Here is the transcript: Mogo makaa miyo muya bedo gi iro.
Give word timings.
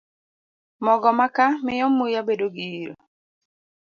Mogo 0.83 1.09
makaa 1.19 1.51
miyo 1.65 1.87
muya 1.97 2.21
bedo 2.27 2.45
gi 2.55 2.67
iro. 2.81 2.93